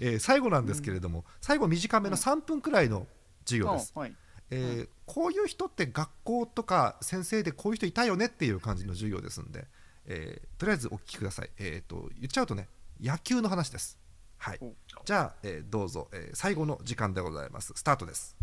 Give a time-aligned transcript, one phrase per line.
[0.00, 3.06] えー最後なんですけれども、最後短めの3分くらいの
[3.44, 4.02] 授業です、うん。
[4.02, 4.16] はい。
[4.50, 9.66] えーこういう人って学校とか先生でこういう人いたよねっていう感じの授業ですんで、
[10.06, 12.68] えーとりあえずお聞きください、えー、と言っちゃうとね
[13.00, 13.98] 野球の話です。
[14.38, 14.58] はい。
[14.60, 14.72] お
[15.04, 17.72] じゃあ、えーどうぞ、えー最後の時間でございます。
[17.76, 18.36] スタートです。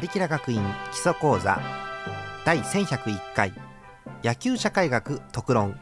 [0.00, 1.60] 有木ら学院基礎講座
[2.44, 3.67] 第1101回
[4.24, 5.78] 野球社会学特論。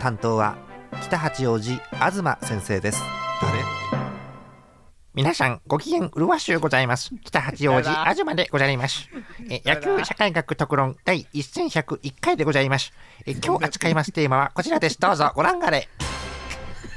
[0.00, 0.56] 担当は
[1.02, 3.02] 北八王子東先生です。
[3.40, 3.62] 誰？
[5.14, 7.12] 皆さんご機嫌うるわしゅうございます。
[7.22, 9.08] 北八王子東でございます。
[9.48, 12.92] え野球社会学特論第1101回でございます。
[13.24, 14.98] え今日扱いますテーマはこちらです。
[14.98, 15.88] どうぞご覧あれ。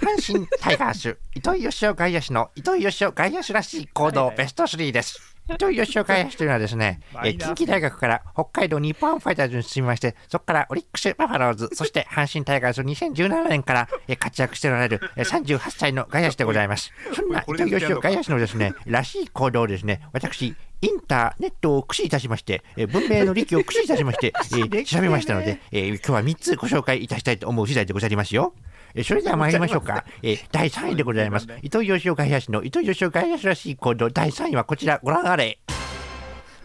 [0.01, 16.91] 阪神タイガース 糸井義雄外野手の糸井義雄外野手らしい行動ベスト3です糸井義雄外野手というのはですね、え近畿大学から北海道日本ファイターズに進みまして、そこからオリックス・バファローズ、そして阪神タイガース2017年からえ活躍しておられるえ38歳の外野手でございます。
[17.13, 28.53] そんな糸井義雄外野手のですね、らしい行動をですね、私、インターネットを駆使いたしまして、えー文明の利器を駆使いたしまして、えー 調べましたので、えー今日は3つご紹介いたしたいと思う次第でございますよ。
[28.95, 30.03] えーそれでは参りましょうか。
[30.23, 31.47] えー第3位でございます。
[31.61, 35.59] 糸井義雄外野手の糸井義雄外野手らしい行動、第3位はこちら、ご覧あれ。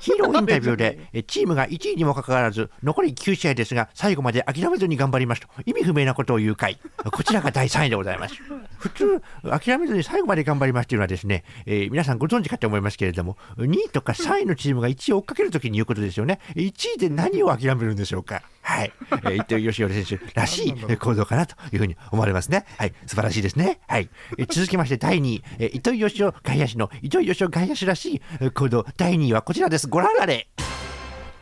[0.03, 8.35] ヒーローインタビューで、 えチームが1位にもかかわらず、残り9試合ですが、最後まで諦めずに頑張りますと、意味不明なことを言う回、こちらが第3位でございます。
[8.79, 16.41] 普通、諦めずに最後まで頑張りますというのはですね、えー皆さんご存知かと思いますけれども、2位とか3位のチームが1位を追っかけるときに言うことですよね。
[16.57, 18.43] 1位で何を諦めるんでしょうか。
[18.73, 18.93] はい。
[19.11, 22.65] えー、糸井義雄選手らしいえー行動かなというふうに思われますね。
[22.79, 22.95] はい。
[23.07, 23.81] 素晴らしいですね。
[23.87, 24.09] はい。
[24.39, 29.87] えー続きまして第2位、えー糸井義雄外野手の糸井義雄外野手らしいえー行動、第2位はこちらです。
[29.89, 30.49] ご覧あれ。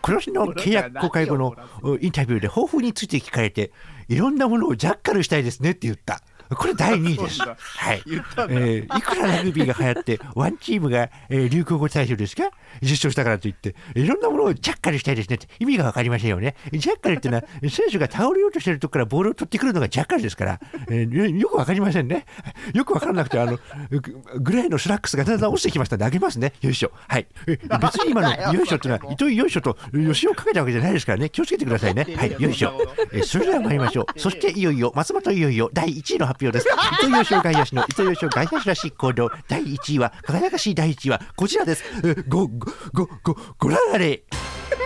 [0.03, 3.70] 今年の契約公開後のおインタビューで抱負について聞かれて、
[4.09, 6.22] いろんなものをジャッカルしたいですねって言った。
[6.56, 7.41] これ第2位です。
[7.43, 8.03] はい。
[8.06, 12.50] えーいくらラグビーが流行って、 ワンチームが、えー流行語大賞ですか？
[12.83, 16.56] 受賞したからといって、いろんなものをジャッカルしたいですねって意味がわかりませんよね。
[16.72, 22.27] ジャッカルっていうのは、選手が倒れようとしてるとこからボールを取ってくるのがジャッカルですから、えーよよくわかりませんね。
[22.75, 23.59] よくわからなくて、あの、
[23.91, 24.00] グ
[24.41, 26.53] グレーのスラックスがだんだん落ちてきましたんで、あげますね。
[26.60, 26.93] よいしょ。
[27.09, 27.27] はい。
[27.47, 31.31] え別に今のよいしょっていうのは、糸井よいしょと吉をかけたわけじゃないですからね。
[31.31, 32.06] 気をつけてくださいね。
[32.16, 32.37] はい。
[32.39, 32.72] よいしょ。
[33.12, 34.19] えーそれでは参りましょう。
[34.19, 36.67] そしていよいよ、松本いよいよ第1位の発表です。
[37.03, 41.84] 糸井義雄外野手の糸井義雄外野手らしい行動、第1位は、輝かしい第1位は、こちらです。
[41.99, 44.23] えーご、ご、ご、ご、ご覧あれ。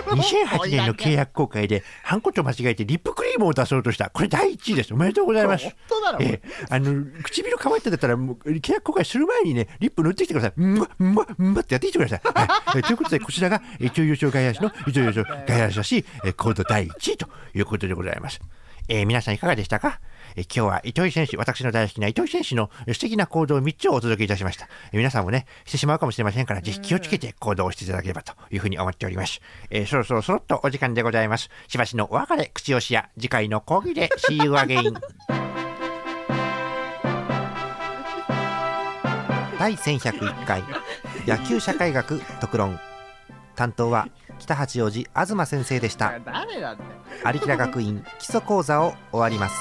[0.07, 4.11] 2008年の契約公開で、ハンコと間違えてリップクリームを出そうとした。
[4.11, 4.93] これ第1位です。
[4.93, 5.65] おめでとうございます。
[6.21, 10.53] えーあの唇乾いてんだったらもう契約公開する前にねリップ塗ってきてください。
[10.57, 12.21] うんまうんまうんまってやってきてください。
[12.23, 12.49] はい
[12.79, 18.41] えーということでこちらがえー糸井義雄外野手の糸井義雄外野手らしいえーコード第1位ということでございます。
[18.89, 20.01] えー皆さんいかがでしたか、
[20.37, 24.69] えー今日は糸井選手、私の大好きな糸井選手のえー素敵な行動3つをお届けいたしました。
[24.93, 29.41] えー皆さんもね、してしまうかもしれませんから、ぜひ気をつけて行動をしていただければというふうに思っております。
[29.71, 31.51] えーそろそろそろっとお時間でございます。
[31.69, 34.95] しばしのお別れ、口押しや次回の講義で See you again!
[39.59, 40.63] 第1101回
[41.27, 42.79] 野球社会学特論
[43.55, 44.09] 担当は
[44.39, 46.15] 北八王子東先生でした
[47.33, 49.55] 有木田学院基礎講座を終わります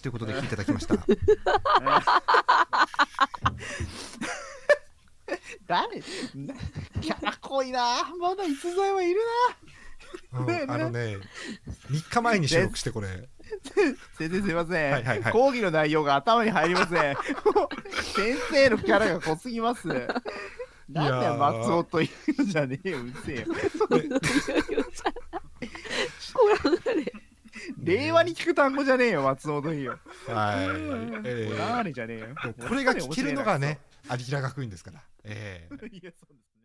[0.00, 0.96] ということで聞いていただきました。
[5.66, 5.98] 誰？
[5.98, 6.54] な
[7.00, 8.04] キャラ濃いな。
[8.18, 9.20] まだ逸材はいる
[10.32, 11.18] うんあのね
[11.90, 13.08] 3日前に収録してこれ。
[13.08, 13.14] な
[14.18, 15.32] 先生すいません、はいはいはい。
[15.32, 17.16] 講義の内容が頭に入りません。
[18.14, 19.88] 先生のキャラが濃すぎます。
[20.88, 23.46] なんだ松尾というのじゃねえようるせえよ
[27.90, 29.80] 令和に聞く単語じゃねえよ松尾とい。
[29.80, 32.26] うよはい、え何じゃねえよ。
[32.34, 33.78] ーこれが聞けるのがね
[34.10, 35.00] 有平学院ですから。
[35.24, 35.74] ええ。
[35.90, 36.59] いやそうですね